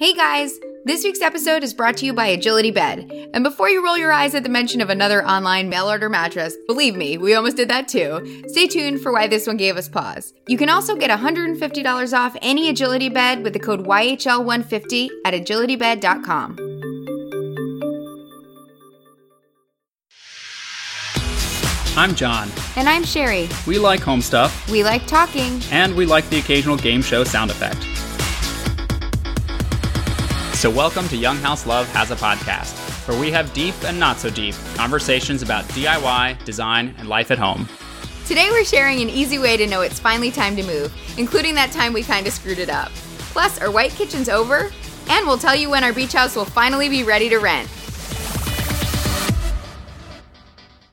[0.00, 0.58] Hey guys!
[0.86, 3.12] This week's episode is brought to you by Agility Bed.
[3.34, 6.56] And before you roll your eyes at the mention of another online mail order mattress,
[6.66, 8.42] believe me, we almost did that too.
[8.48, 10.32] Stay tuned for why this one gave us pause.
[10.48, 16.56] You can also get $150 off any Agility Bed with the code YHL150 at agilitybed.com.
[21.96, 22.50] I'm John.
[22.76, 23.50] And I'm Sherry.
[23.66, 25.60] We like home stuff, We like talking.
[25.70, 27.84] and we like the occasional game show sound effect.
[30.60, 32.74] So, welcome to Young House Love Has a Podcast,
[33.08, 37.38] where we have deep and not so deep conversations about DIY, design, and life at
[37.38, 37.66] home.
[38.26, 41.72] Today we're sharing an easy way to know it's finally time to move, including that
[41.72, 42.90] time we kind of screwed it up.
[43.32, 44.70] Plus, our white kitchen's over,
[45.08, 47.66] and we'll tell you when our beach house will finally be ready to rent.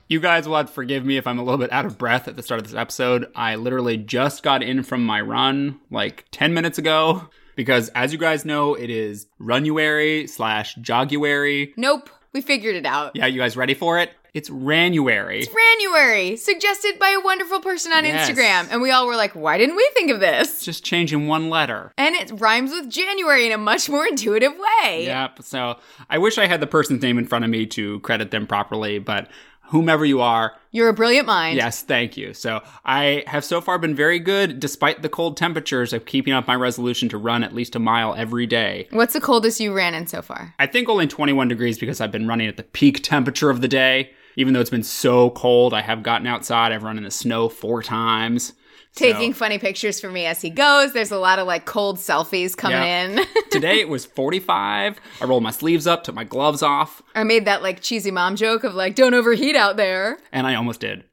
[0.07, 2.29] You guys will have to forgive me if I'm a little bit out of breath
[2.29, 3.29] at the start of this episode.
[3.35, 7.27] I literally just got in from my run like 10 minutes ago
[7.57, 11.73] because, as you guys know, it is Runuary slash Joguary.
[11.75, 13.15] Nope, we figured it out.
[13.15, 14.11] Yeah, you guys ready for it?
[14.33, 15.47] It's Ranuary.
[15.47, 18.29] January, suggested by a wonderful person on Yes.
[18.29, 18.67] Instagram.
[18.69, 20.63] And we all were like, why didn't we think of this?
[20.63, 21.91] Just changing one letter.
[21.97, 25.05] And it rhymes with January in a much more intuitive way.
[25.05, 25.41] Yep.
[25.41, 25.77] So
[26.09, 28.99] I wish I had the person's name in front of me to credit them properly,
[28.99, 29.27] but
[29.67, 31.57] whomever you are, You're a brilliant mind.
[31.57, 32.33] yes, thank you.
[32.33, 36.47] So I have so far been very good, despite the cold temperatures, of keeping up
[36.47, 38.87] my resolution to run at least a mile every day.
[38.91, 40.53] What's the coldest you ran in so far?
[40.59, 43.67] I think only 21 degrees because I've been running at the peak temperature of the
[43.67, 44.11] day.
[44.35, 46.71] Even though it's been so cold, I have gotten outside.
[46.71, 48.53] I've run in the snow four times.
[48.95, 50.91] Taking So- funny pictures for me as he goes.
[50.93, 53.09] There's a lot of like cold selfies coming Yep.
[53.19, 53.25] in.
[53.51, 54.99] Today it was 45.
[55.21, 58.35] I rolled my sleeves up, took my gloves off, I made that like cheesy mom
[58.35, 60.17] joke of like, don't overheat out there.
[60.31, 61.03] and I almost did.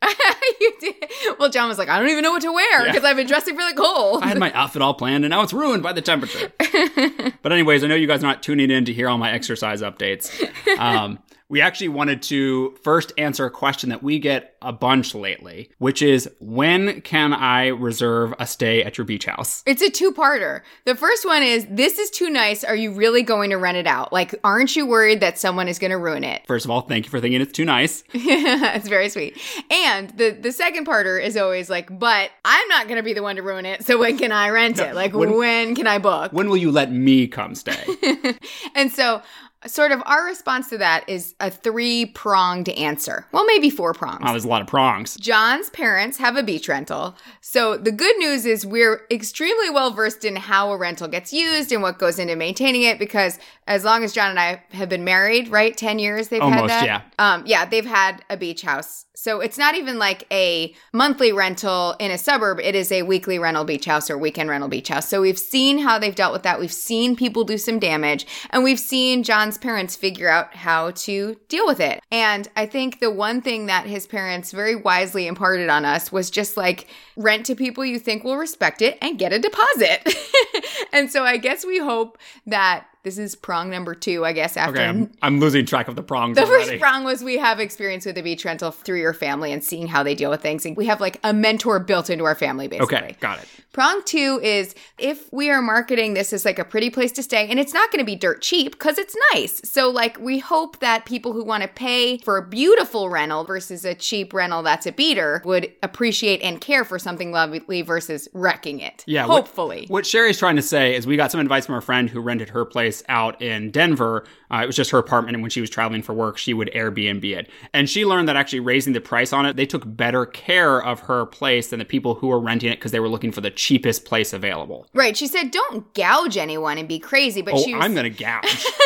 [0.61, 0.95] you did.
[1.39, 2.92] Well, John was like, I don't even know what to wear Yeah.
[2.92, 4.22] because I've been dressing for the cold.
[4.22, 6.52] I had my outfit all planned and now it's ruined by the temperature.
[7.42, 9.83] but anyways, I know you guys are not tuning in to hear all my exercise
[9.83, 10.30] updates.
[10.78, 15.70] Um, we actually wanted to first answer a question that we get a bunch lately,
[15.79, 19.63] which is when can I reserve a stay at your beach house?
[19.67, 20.63] It's a two parter.
[20.86, 22.64] The first one is this is too nice.
[22.64, 24.13] Are you really going to rent it out?
[24.13, 26.46] Like, aren't you worried that someone is going to ruin it?
[26.46, 28.05] First of all, thank you for thinking it's too nice.
[28.14, 29.39] it's very sweet.
[29.70, 33.23] And the the second parter is always like, but I'm not going to be the
[33.23, 33.85] one to ruin it.
[33.85, 34.95] So when can I rent it?
[34.95, 36.33] Like, when- when can I book?
[36.33, 37.85] When will you let me come stay?
[38.74, 39.23] And so,
[39.67, 43.27] sort of our response to that is a three pronged answer.
[43.33, 44.20] Well, maybe four prongs.
[44.25, 45.17] Oh, there's a lot of prongs.
[45.17, 47.17] John's parents have a beach rental.
[47.41, 51.73] So the good news is we're extremely well versed in how a rental gets used
[51.73, 55.05] and what goes into maintaining it because as long as John and I have been
[55.05, 55.77] married, right?
[55.77, 56.85] 10 years they've had Almost, that.
[56.85, 57.01] yeah.
[57.19, 59.07] Um, yeah, they've had a beach house.
[59.17, 62.61] So it's not even like a monthly rental in a suburb.
[62.61, 65.08] It is a weekly rental beach house or weekend rental beach house.
[65.08, 66.61] So we've seen how they've dealt with that.
[66.61, 71.37] We've seen people do some damage and we've seen John's parents figure out how to
[71.48, 72.01] deal with it.
[72.11, 76.31] And I think the one thing that his parents very wisely imparted on us was
[76.31, 80.17] just like rent to people you think will respect it and get a deposit.
[80.92, 84.77] and so I guess we hope that this is prong number two, I guess, after
[84.77, 86.70] Okay, I'm, I'm losing track of the prongs the already.
[86.70, 89.86] first prong was we have experience with the beach rental through your family and seeing
[89.86, 90.64] how they deal with things.
[90.64, 92.97] And we have like a mentor built into our family, basically.
[92.97, 93.48] okay, got it.
[93.74, 97.47] Prong two is if we are marketing this as like a pretty place to stay,
[97.51, 99.61] and it's not going to be dirt cheap because it's nice.
[99.69, 103.85] So, like, we hope that people who want to pay for a beautiful rental versus
[103.85, 108.81] a cheap rental that's a beater would appreciate and care for something lovely versus wrecking
[108.81, 109.05] it.
[109.07, 109.85] Yeah, what- Hopefully.
[109.89, 112.48] What, Sherry's trying to say is we got some advice from a friend who rented
[112.48, 114.25] her place out in Denver.
[114.51, 116.70] Uh, it was just her apartment, and when she was traveling for work, she would
[116.75, 117.48] Airbnb it.
[117.73, 121.01] And she learned that actually raising the price on it, they took better care of
[121.01, 123.51] her place than the people who were renting it because they were looking for the
[123.51, 124.86] cheapest place available.
[124.95, 125.17] right.
[125.17, 127.42] She said, don't gouge anyone and be crazy.
[127.42, 128.65] But Oh, she was, I'm gonna gouge.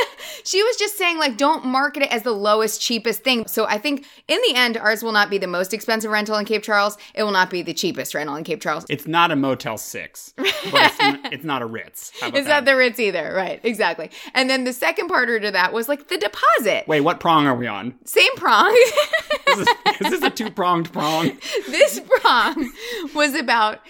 [0.44, 3.46] She was just saying, like, don't market it as the lowest, cheapest thing.
[3.48, 6.44] So I think in the end, ours will not be the most expensive rental in
[6.46, 6.96] Cape Charles.
[7.14, 8.84] It will not be the cheapest rental in Cape Charles.
[8.88, 12.12] it's not a Motel Six, but it's, n- it's not a Ritz.
[12.22, 13.32] It's not the Ritz either.
[13.34, 13.60] Right.
[13.62, 14.10] Exactly.
[14.34, 16.86] And then the second parter to that was like the deposit.
[16.88, 17.94] Wait, what prong are we on?
[18.04, 18.70] Same prong.
[19.48, 19.68] Is this,
[20.02, 21.30] is this a two pronged prong?
[21.68, 22.70] this prong
[23.14, 23.80] was about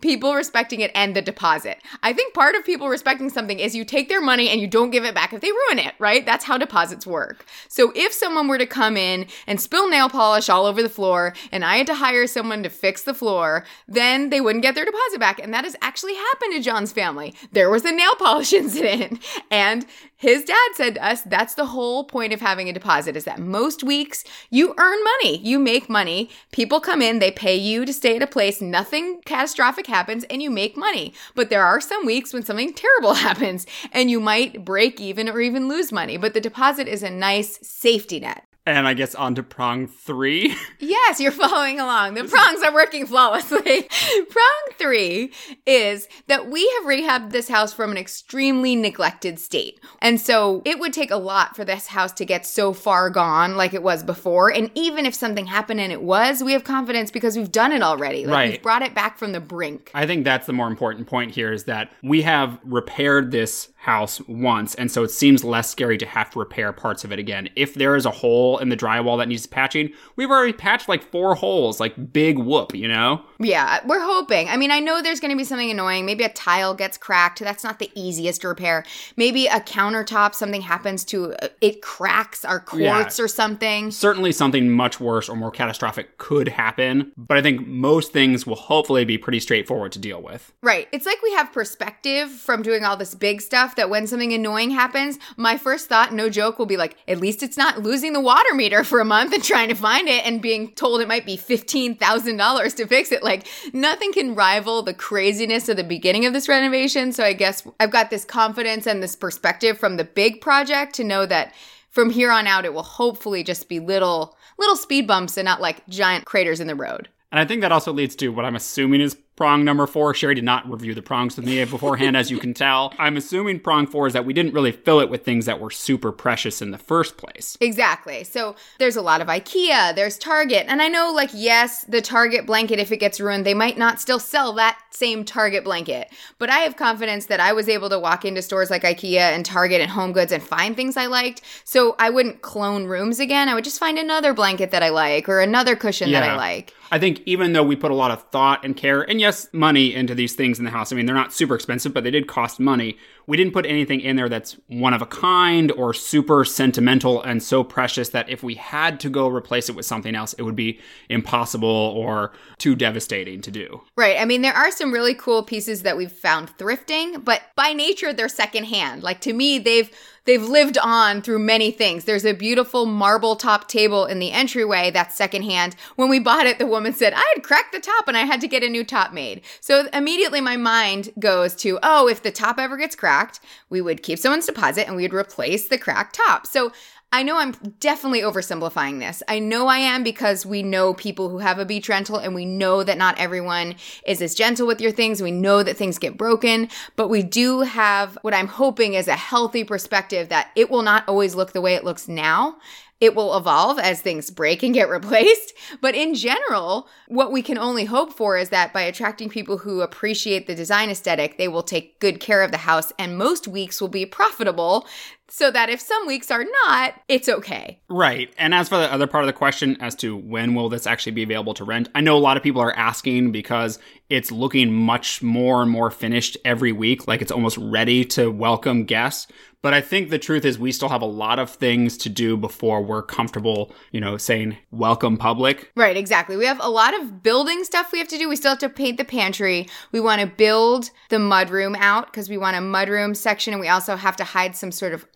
[0.00, 1.78] people respecting it and the deposit.
[2.02, 4.90] I think part of people respecting something is you take their money and you don't
[4.90, 6.24] give it back if they ruin it, right?
[6.24, 7.44] That's how deposits work.
[7.68, 11.34] So if someone were to come in and spill nail polish all over the floor
[11.52, 14.84] and I had to hire someone to fix the floor, then they wouldn't get their
[14.84, 15.40] deposit back.
[15.40, 17.34] And that has actually happened to John's family.
[17.52, 19.86] There was a nail polish incident and
[20.20, 23.38] his dad said to us that's the whole point of having a deposit is that
[23.38, 27.92] most weeks you earn money you make money people come in they pay you to
[27.92, 31.12] stay at a place nothing catastrophic happens and you make money.
[31.34, 35.40] But there are some weeks when something terrible happens and you might break even or
[35.40, 36.16] even lose money.
[36.16, 38.44] But the deposit is a nice safety net.
[38.66, 40.54] And I guess on to prong three.
[40.82, 42.14] Yes, you're following along.
[42.14, 43.60] The prongs are working flawlessly.
[44.30, 45.32] Prong three
[45.66, 49.78] is that we have rehabbed this house from an extremely neglected state.
[50.00, 53.56] And so it would take a lot for this house to get so far gone
[53.56, 54.50] like it was before.
[54.52, 57.82] And even if something happened and it was, we have confidence because we've done it
[57.82, 58.24] already.
[58.26, 58.50] Like Right.
[58.52, 59.90] we've brought it back from the brink.
[59.94, 64.20] I think that's the more important point here is that we have repaired this house
[64.28, 67.48] once, and so it seems less scary to have to repair parts of it again.
[67.56, 71.02] If there is a hole in the drywall that needs patching, we've already patched like
[71.02, 73.22] four holes, like big whoop, you know?
[73.38, 74.50] Yeah, we're hoping.
[74.50, 76.04] I mean, I know there's going to be something annoying.
[76.04, 77.40] Maybe a tile gets cracked.
[77.40, 78.84] That's not the easiest to repair.
[79.16, 83.90] Maybe a countertop, something happens to uh, it, cracks our quartz or something.
[83.90, 88.56] Certainly something much worse or more catastrophic could happen, but I think most things will
[88.56, 90.52] hopefully be pretty straightforward to deal with.
[90.62, 90.86] Right.
[90.92, 94.70] It's like we have perspective from doing all this big stuff that when something annoying
[94.70, 98.20] happens, my first thought, no joke, will be like, at least it's not losing the
[98.20, 101.26] water meter for a month and trying to find it and being told it might
[101.26, 103.22] be $15,000 to fix it.
[103.22, 107.12] Like, nothing can rival the craziness of the beginning of this renovation.
[107.12, 111.04] So I guess I've got this confidence and this perspective from the big project to
[111.04, 111.54] know that
[111.90, 115.60] from here on out, it will hopefully just be little, little speed bumps and not
[115.60, 117.08] like giant craters in the road.
[117.32, 120.12] And I think that also leads to what I'm assuming is prong number four.
[120.12, 122.92] Sherry did not review the prongs with me beforehand, as you can tell.
[122.98, 125.70] I'm assuming prong four is that we didn't really fill it with things that were
[125.70, 127.56] super precious in the first place.
[127.58, 128.22] Exactly.
[128.22, 130.66] So there's a lot of IKEA, there's Target.
[130.68, 133.98] And I know, like, yes, the Target blanket, if it gets ruined, they might not
[133.98, 136.12] still sell that same Target blanket.
[136.36, 139.42] But I have confidence that I was able to walk into stores like IKEA and
[139.42, 141.40] Target and Home Goods and find things I liked.
[141.64, 143.48] So I wouldn't clone rooms again.
[143.48, 146.74] I would just find another blanket that I like or another cushion that I like.
[146.90, 149.94] I think even though we put a lot of thought and care, and yes, money
[149.94, 152.26] into these things in the house, I mean, they're not super expensive, but they did
[152.26, 152.96] cost money.
[153.30, 157.40] We didn't put anything in there that's one of a kind or super sentimental and
[157.40, 160.56] so precious that if we had to go replace it with something else, it would
[160.56, 163.82] be impossible or too devastating to do.
[163.96, 164.16] Right.
[164.18, 168.12] I mean, there are some really cool pieces that we've found thrifting, but by nature
[168.12, 169.04] they're secondhand.
[169.04, 169.88] Like to me, they've
[170.24, 172.04] they've lived on through many things.
[172.04, 175.76] There's a beautiful marble top table in the entryway that's secondhand.
[175.96, 178.40] When we bought it, the woman said, I had cracked the top and I had
[178.42, 179.42] to get a new top made.
[179.60, 183.19] So immediately my mind goes to, oh, if the top ever gets cracked,
[183.68, 186.46] we would keep someone's deposit and we would replace the cracked top.
[186.46, 186.72] So
[187.12, 189.20] I know I'm definitely oversimplifying this.
[189.26, 192.44] I know I am because we know people who have a beach rental and we
[192.44, 193.74] know that not everyone
[194.06, 195.20] is as gentle with your things.
[195.20, 199.16] We know that things get broken, but we do have what I'm hoping is a
[199.16, 202.58] healthy perspective that it will not always look the way it looks now.
[203.00, 205.54] It will evolve as things break and get replaced.
[205.80, 209.80] But in general, what we can only hope for is that by attracting people who
[209.80, 213.80] appreciate the design aesthetic, they will take good care of the house and most weeks
[213.80, 214.86] will be profitable
[215.30, 217.80] so that if some weeks are not, it's okay.
[217.88, 218.34] Right.
[218.36, 221.12] And as for the other part of the question as to when will this actually
[221.12, 223.78] be available to rent, I know a lot of people are asking because
[224.10, 228.84] it's looking much more and more finished every week, like it's almost ready to welcome
[228.84, 229.28] guests.
[229.62, 232.36] But I think the truth is we still have a lot of things to do
[232.36, 235.70] before we're comfortable, you know, saying welcome public.
[235.76, 236.36] Right, exactly.
[236.36, 238.28] We have a lot of building stuff we have to do.
[238.28, 239.68] We still have to paint the pantry.
[239.92, 243.68] We want to build the mudroom out because we want a mudroom section and we
[243.68, 245.06] also have to hide some sort of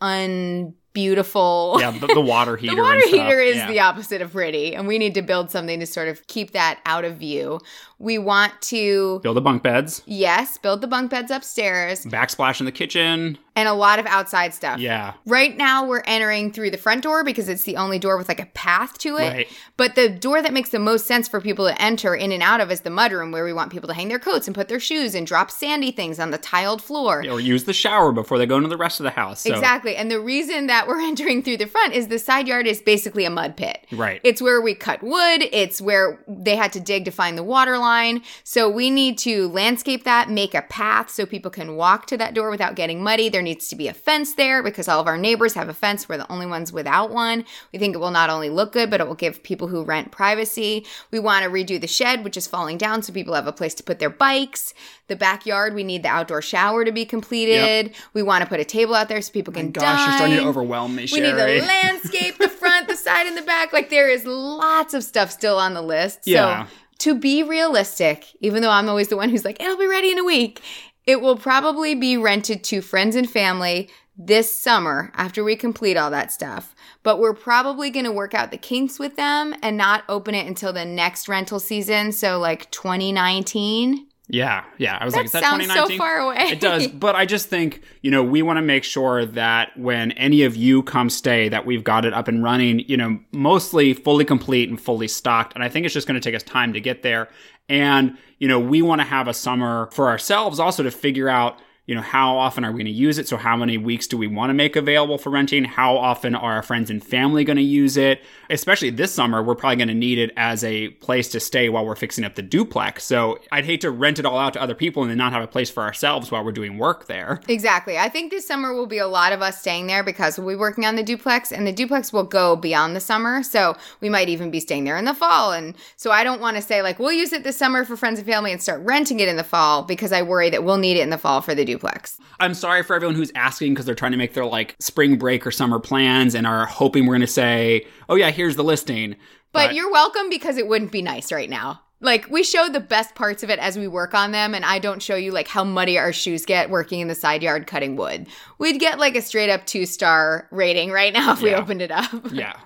[0.95, 2.77] unbeautiful Yeah, the, the water heater.
[2.77, 3.69] The water heater is Yeah.
[3.69, 6.81] the opposite of pretty, and we need to build something to sort of keep that
[6.87, 7.61] out of view.
[7.99, 12.67] We want to, build the bunk beds, yes, build the bunk beds upstairs backsplash in
[12.67, 13.39] the kitchen.
[13.57, 14.81] And a lot of outside stuff.
[14.81, 15.15] Yeah.
[15.27, 18.41] Right now, we're entering through the front door because it's the only door with like
[18.41, 19.29] a path to it.
[19.29, 19.49] Right.
[19.77, 22.61] But the door that makes the most sense for people to enter in and out
[22.61, 24.81] of is the mudroom, where we want people to hang their coats and put their
[24.81, 27.21] shoes and drop sandy things on the tiled floor.
[27.21, 29.43] Or use the shower before they go into the rest of the house.
[29.43, 29.95] So, Exactly.
[29.97, 33.25] And the reason that we're entering through the front is the side yard is basically
[33.25, 33.87] a mud pit.
[33.93, 34.21] Right.
[34.25, 37.79] It's where we cut wood, it's where they had to dig to find the water
[37.79, 38.23] line.
[38.43, 42.35] So we need to landscape that, make a path so people can walk to that
[42.35, 43.29] door without getting muddy.
[43.29, 46.09] There needs to be a fence there because all of our neighbors have a fence.
[46.09, 47.45] We're the only ones without one.
[47.73, 50.11] We think it will not only look good, but it will give people who rent
[50.11, 50.87] privacy.
[51.11, 53.75] We want to redo the shed, which is falling down so people have a place
[53.75, 54.75] to put their bikes.
[55.07, 57.95] The backyard, we need the outdoor shower to be completed.
[58.15, 60.45] We want to put a table out there so people can Gosh, you're starting to
[60.45, 63.73] overwhelm me, We need the landscape, the front, the side, and the back.
[63.73, 66.21] Like there is lots of stuff still on the list.
[66.25, 66.67] Yeah.
[66.67, 66.71] So
[67.01, 70.19] to be realistic, even though I'm always the one who's like, it'll be ready in
[70.19, 70.63] a week,
[71.07, 76.11] it will probably be rented to friends and family this summer after we complete all
[76.11, 76.75] that stuff.
[77.03, 80.47] But we're probably going to work out the kinks with them and not open it
[80.47, 82.13] until the next rental season.
[82.13, 84.07] So like 2019.
[84.29, 84.97] Yeah, yeah.
[84.99, 85.99] I was like, is that sounds 2019?
[85.99, 86.45] so far away.
[86.51, 90.13] It does, but I just think you know we want to make sure that when
[90.13, 92.79] any of you come stay, that we've got it up and running.
[92.89, 95.55] You know, mostly fully complete and fully stocked.
[95.55, 97.29] And I think it's just going to take us time to get there.
[97.69, 101.59] And you know, we want to have a summer for ourselves also to figure out
[101.87, 103.29] you know, how often are we going to use it?
[103.29, 105.65] So how many weeks do we want to make available for renting?
[105.65, 108.23] How often are our friends and family going to use it?
[108.55, 111.85] Especially this summer, we're probably going to need it as a place to stay while
[111.85, 113.03] we're fixing up the duplex.
[113.03, 115.43] So I'd hate to rent it all out to other people and then not have
[115.43, 117.41] a place for ourselves while we're doing work there.
[117.49, 117.99] Exactly.
[117.99, 120.57] I think this summer will be a lot of us staying there because we'll be
[120.57, 123.43] working on the duplex and the duplex will go beyond the summer.
[123.43, 125.53] So we might even be staying there in the fall.
[125.53, 128.21] And so I don't want to say like, we'll use it this summer for friends
[128.21, 130.97] and family and start renting it in the fall because I worry that we'll need
[130.97, 132.19] it in the fall for the duplex.
[132.39, 135.45] I'm sorry for everyone who's asking because they're trying to make their like spring break
[135.45, 139.17] or summer plans and are hoping we're going to say, oh yeah, here's the listing.
[139.53, 141.81] But, you're welcome because it wouldn't be nice right now.
[142.01, 144.79] Like we show the best parts of it as we work on them, and I
[144.79, 147.97] don't show you like how muddy our shoes get working in the side yard cutting
[147.97, 148.27] wood.
[148.59, 151.91] We'd get like a straight up two star rating right now if we opened it
[151.91, 152.11] up.
[152.31, 152.57] yeah.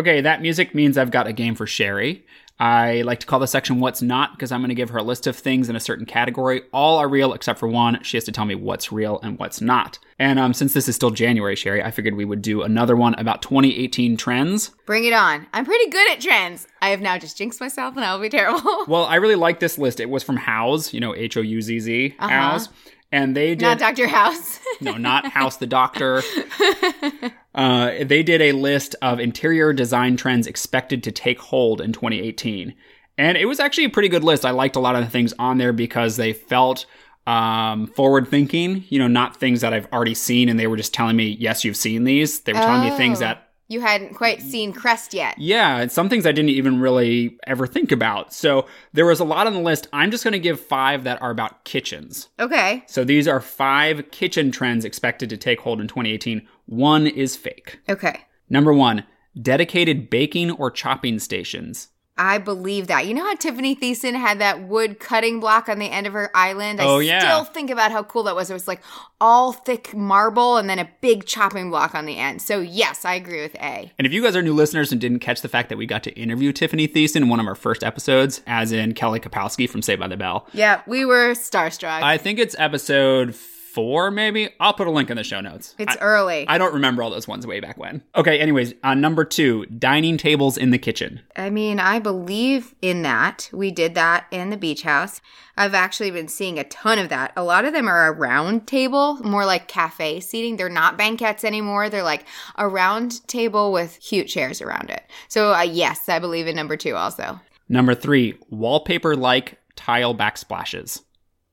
[0.00, 2.24] Okay, that music means I've got a game for Sherry.
[2.58, 5.02] I like to call this section What's Not because I'm going to give her a
[5.02, 6.62] list of things in a certain category.
[6.72, 8.02] All are real except for one.
[8.02, 9.98] She has to tell me what's real and what's not.
[10.18, 13.12] And um, since this is still January, Sherry, I figured we would do another one
[13.16, 14.70] about 2018 trends.
[14.86, 15.46] Bring it on.
[15.52, 16.66] I'm pretty good at trends.
[16.80, 18.60] I have now just jinxed myself and I will be terrible.
[18.88, 20.00] Well, I really like this list.
[20.00, 22.30] It was from Houzz, you know, H O U Z Z, Uh-huh.
[22.30, 22.68] Houzz.
[23.12, 24.06] And they did Not Dr.
[24.06, 24.60] House.
[24.80, 26.22] no, not House the Doctor.
[27.54, 32.74] Uh, they did a list of interior design trends expected to take hold in 2018.
[33.18, 34.44] And it was actually a pretty good list.
[34.46, 36.86] I liked a lot of the things on there because they felt
[37.26, 40.94] um, forward thinking, you know, not things that I've already seen and they were just
[40.94, 42.40] telling me, yes, you've seen these.
[42.40, 43.26] They were telling me things Oh.
[43.26, 45.38] that you hadn't quite seen Crest yet.
[45.38, 48.32] yeah, and some things I didn't even really ever think about.
[48.32, 49.86] So there was a lot on the list.
[49.92, 52.30] I'm just going to give five that are about kitchens.
[52.40, 52.82] Okay.
[52.88, 56.48] So these are five kitchen trends expected to take hold in 2018.
[56.70, 57.80] One is fake.
[57.88, 58.20] Okay.
[58.48, 59.04] Number one,
[59.40, 61.88] dedicated baking or chopping stations.
[62.16, 63.06] I believe that.
[63.06, 66.30] You know how Tiffany Thiessen had that wood cutting block on the end of her
[66.36, 66.78] island?
[66.80, 67.20] I Oh, yeah.
[67.20, 68.50] still think about how cool that was.
[68.50, 68.82] It was like
[69.22, 72.42] all thick marble and then a big chopping block on the end.
[72.42, 73.90] So, yes, I agree with A.
[73.98, 76.02] And if you guys are new listeners and didn't catch the fact that we got
[76.04, 79.80] to interview Tiffany Thiessen in one of our first episodes, as in Kelly Kapowski from
[79.80, 82.02] Saved by the Bell, Yeah, we were starstruck.
[82.02, 83.34] I think it's episode
[83.74, 84.48] four, maybe.
[84.58, 85.74] I'll put a link in the show notes.
[85.78, 86.46] it's I- early.
[86.48, 88.02] I don't remember all those ones way back when.
[88.16, 91.20] Okay, anyways, uh, number two, dining tables in the kitchen.
[91.36, 93.48] I mean, I believe in that.
[93.52, 95.20] We did that in the beach house.
[95.56, 97.32] I've actually been seeing a ton of that.
[97.36, 100.56] A lot of them are a round table, more like cafe seating.
[100.56, 101.88] They're not banquettes anymore.
[101.90, 102.24] They're like
[102.56, 105.02] a round table with cute chairs around it.
[105.28, 107.40] So, uh, yes, I believe in number two also.
[107.68, 111.02] Number three, wallpaper like tile backsplashes.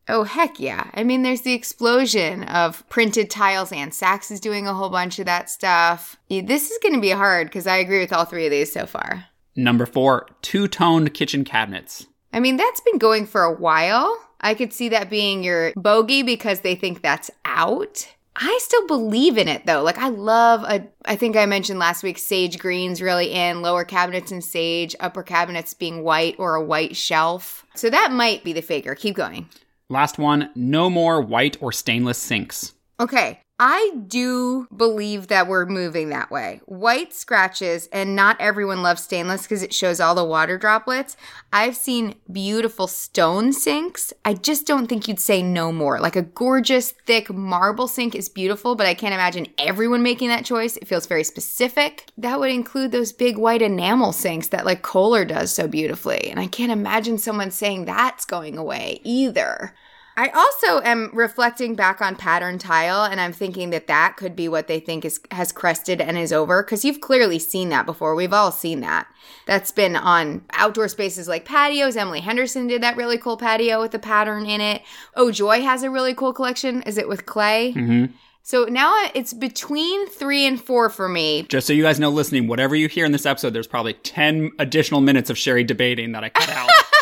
[0.10, 0.90] Oh, heck yeah.
[0.94, 3.72] I mean, there's the explosion of printed tiles.
[3.72, 6.18] and Saks is doing a whole bunch of that stuff.
[6.30, 8.86] This is going to be hard because I agree with all three of these so
[8.86, 9.26] far.
[9.56, 12.06] Number four, two toned kitchen cabinets.
[12.32, 14.16] I mean, that's been going for a while.
[14.40, 18.08] I could see that being your bogey because they think that's out.
[18.36, 19.82] I still believe in it though.
[19.82, 23.84] Like I love a I think I mentioned last week sage greens really in, lower
[23.84, 27.66] cabinets in sage, upper cabinets being white or a white shelf.
[27.74, 28.94] So that might be the faker.
[28.94, 29.50] Keep going.
[29.90, 32.74] Last one, no more white or stainless sinks.
[33.00, 33.40] Okay.
[33.60, 36.62] I do believe that we're moving that way.
[36.66, 41.18] White scratches, and not everyone loves stainless because it shows all the water droplets.
[41.52, 44.14] I've seen beautiful stone sinks.
[44.24, 46.00] I just don't think you'd say no more.
[46.00, 50.46] Like a gorgeous, thick marble sink is beautiful, but I can't imagine everyone making that
[50.46, 50.78] choice.
[50.78, 52.12] It feels very specific.
[52.16, 56.30] That would include those big white enamel sinks that like Kohler does so beautifully.
[56.30, 59.74] And I can't imagine someone saying that's going away either.
[60.20, 64.50] I also am reflecting back on pattern tile and I'm thinking that that could be
[64.50, 68.16] what they think is has crested and is over cuz you've clearly seen that before.
[68.16, 69.06] We've all seen that.
[69.46, 71.96] That's been on outdoor spaces like patios.
[71.96, 74.82] Emily Henderson did that really cool patio with the pattern in it.
[75.16, 76.82] Oh Joy has a really cool collection.
[76.82, 77.74] Is it with clay?
[77.74, 78.06] hmm
[78.42, 81.44] So now it's between 3 and 4 for me.
[81.50, 84.52] Just so you guys know, listening, whatever you hear in this episode, there's probably 10
[84.58, 86.70] additional minutes of Sherry debating that I cut out.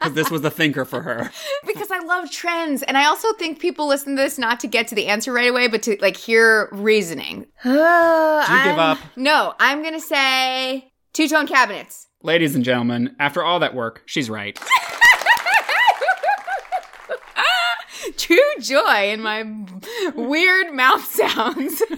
[0.00, 1.30] Because this was the thinker for her.
[1.66, 2.82] because I love trends.
[2.82, 5.50] And I also think people listen to this not to get to the answer right
[5.50, 7.46] away, but to like hear reasoning.
[7.62, 8.98] Do you you give up?
[9.16, 12.06] No, I'm going to say two tone cabinets.
[12.22, 14.58] Ladies and gentlemen, after all that work, she's right.
[18.16, 19.44] true joy in my
[20.14, 21.82] weird mouth sounds.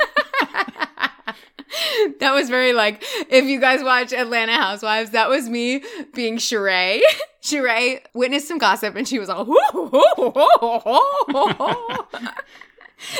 [2.21, 5.83] that was very like if you guys watch Atlanta Housewives, that was me
[6.15, 7.01] being Sheree.
[7.43, 9.45] Sheree witnessed some gossip and she was all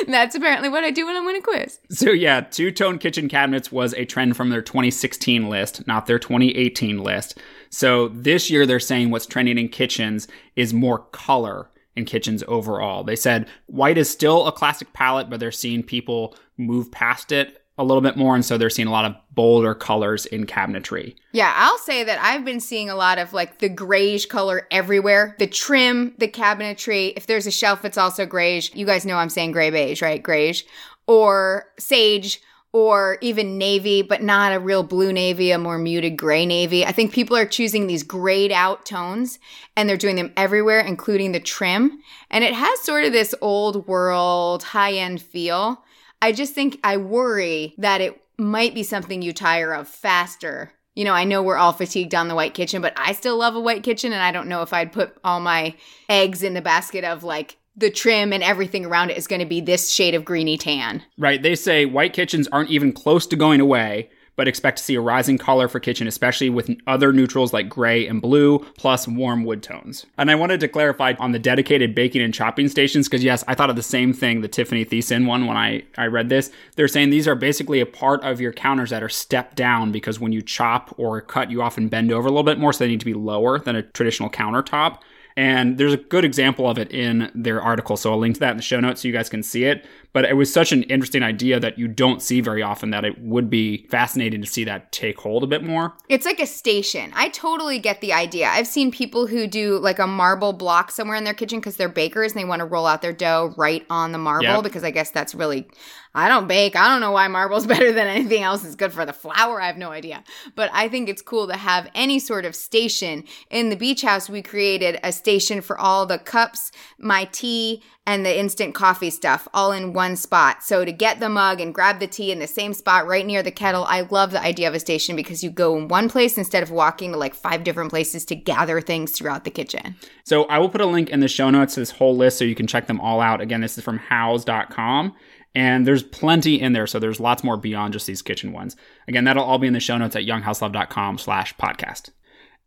[0.07, 1.77] That's apparently what I do when I win a quiz.
[1.89, 7.03] So yeah, two-tone kitchen cabinets was a trend from their 2016 list, not their 2018
[7.03, 7.37] list.
[7.69, 13.03] So this year they're saying what's trending in kitchens is more color in kitchens overall.
[13.03, 17.62] They said white is still a classic palette, but they're seeing people move past it
[17.77, 21.15] a little bit more and so they're seeing a lot of bolder colors in cabinetry.
[21.31, 25.35] Yeah, I'll say that I've been seeing a lot of like the grayish color everywhere.
[25.39, 28.73] The trim, the cabinetry, if there's a shelf it's also grayish.
[28.75, 30.21] You guys know I'm saying gray beige, right?
[30.21, 30.65] Grayish
[31.07, 32.41] or sage
[32.73, 36.83] or even navy, but not a real blue navy, a more muted gray navy.
[36.83, 39.37] I think people are choosing these grayed out tones
[39.77, 42.01] and they're doing them everywhere, including the trim.
[42.31, 45.83] And it has sort of this old world, high end feel.
[46.23, 50.71] I just think I worry that it might be something you tire of faster.
[50.95, 53.55] You know, I know we're all fatigued on the white kitchen, but I still love
[53.55, 54.13] a white kitchen.
[54.13, 55.75] And I don't know if I'd put all my
[56.07, 59.45] eggs in the basket of like the trim and everything around it is going to
[59.45, 61.03] be this shade of greeny tan.
[61.17, 61.43] Right.
[61.43, 65.01] They say white kitchens aren't even close to going away but expect to see a
[65.01, 69.61] rising color for kitchen, especially with other neutrals like gray and blue, plus warm wood
[69.63, 70.05] tones.
[70.17, 73.55] And I wanted to clarify on the dedicated baking and chopping stations, because yes, I
[73.55, 76.51] thought of the same thing, the Tiffany Thiessen one, when I, I read this.
[76.75, 80.19] They're saying these are basically a part of your counters that are stepped down because
[80.19, 82.89] when you chop or cut, you often bend over a little bit more, so they
[82.89, 84.99] need to be lower than a traditional countertop.
[85.35, 87.97] And there's a good example of it in their article.
[87.97, 89.85] So I'll link to that in the show notes so you guys can see it.
[90.13, 93.19] But it was such an interesting idea that you don't see very often that it
[93.19, 95.93] would be fascinating to see that take hold a bit more.
[96.07, 97.11] It's like a station.
[97.15, 98.47] I totally get the idea.
[98.47, 101.89] I've seen people who do like a marble block somewhere in their kitchen because they're
[101.89, 104.63] bakers and they want to roll out their dough right on the marble yep.
[104.63, 105.67] because I guess that's really
[106.15, 106.75] I don't bake.
[106.75, 108.63] I don't know why marble's better than anything else.
[108.63, 109.59] It's good for the flour.
[109.59, 110.23] I have no idea.
[110.55, 113.23] But I think it's cool to have any sort of station.
[113.49, 118.25] In the beach house, we created a station for all the cups, my tea, and
[118.25, 120.61] the instant coffee stuff all in one spot.
[120.61, 123.41] So to get the mug and grab the tea in the same spot right near
[123.41, 126.37] the kettle, I love the idea of a station because you go in one place
[126.37, 129.95] instead of walking to like five different places to gather things throughout the kitchen.
[130.25, 132.45] So I will put a link in the show notes to this whole list so
[132.45, 133.39] you can check them all out.
[133.39, 135.15] Again, this is from houzz.com.
[135.55, 138.75] And there's plenty in there, so there's lots more beyond just these kitchen ones.
[139.07, 142.09] Again, that'll all be in the show notes at younghouselove.com slash podcast.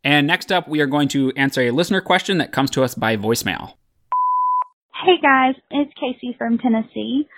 [0.05, 2.95] And next up, we are going to answer a listener question that comes to us
[2.95, 3.75] by voicemail.
[5.05, 7.29] Hey guys, it's Casey from Tennessee.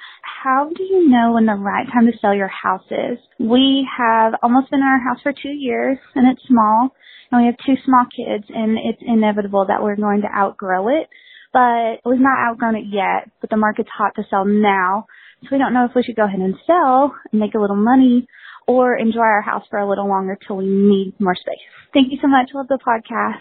[0.44, 3.18] How do you know when the right time to sell your house is?
[3.40, 6.90] We have almost been in our house for two years and it's small
[7.32, 11.08] and we have two small kids and it's inevitable that we're going to outgrow it.
[11.52, 15.06] But we've not outgrown it yet, but the market's hot to sell now.
[15.42, 17.76] So we don't know if we should go ahead and sell and make a little
[17.76, 18.26] money
[18.66, 21.58] or enjoy our house for a little longer till we need more space.
[21.94, 22.50] Thank you so much.
[22.54, 23.40] Love the podcast.